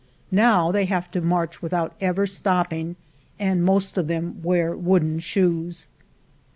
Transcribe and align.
Now 0.33 0.71
they 0.71 0.85
have 0.85 1.11
to 1.11 1.21
march 1.21 1.61
without 1.61 1.93
ever 2.01 2.25
stopping, 2.25 2.95
and 3.37 3.63
most 3.63 3.99
of 3.99 4.07
them 4.07 4.41
wear 4.41 4.75
wooden 4.75 5.19
shoes. 5.19 5.85